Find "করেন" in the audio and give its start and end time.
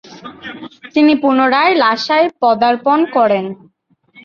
3.15-3.45